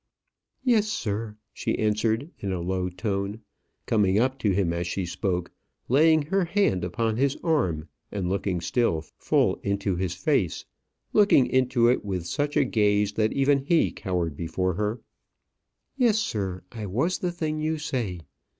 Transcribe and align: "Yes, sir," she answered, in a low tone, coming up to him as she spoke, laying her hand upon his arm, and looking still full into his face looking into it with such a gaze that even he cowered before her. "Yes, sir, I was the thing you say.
"Yes, 0.63 0.87
sir," 0.87 1.37
she 1.53 1.77
answered, 1.77 2.31
in 2.39 2.51
a 2.51 2.59
low 2.59 2.89
tone, 2.89 3.41
coming 3.85 4.17
up 4.17 4.39
to 4.39 4.49
him 4.49 4.73
as 4.73 4.87
she 4.87 5.05
spoke, 5.05 5.51
laying 5.89 6.23
her 6.23 6.45
hand 6.45 6.83
upon 6.83 7.17
his 7.17 7.37
arm, 7.43 7.87
and 8.11 8.27
looking 8.27 8.61
still 8.61 9.01
full 9.19 9.57
into 9.57 9.95
his 9.95 10.15
face 10.15 10.65
looking 11.13 11.45
into 11.45 11.87
it 11.87 12.03
with 12.03 12.25
such 12.25 12.57
a 12.57 12.65
gaze 12.65 13.13
that 13.13 13.33
even 13.33 13.59
he 13.59 13.91
cowered 13.91 14.35
before 14.35 14.73
her. 14.73 15.01
"Yes, 15.97 16.17
sir, 16.17 16.63
I 16.71 16.87
was 16.87 17.19
the 17.19 17.31
thing 17.31 17.59
you 17.59 17.77
say. 17.77 18.21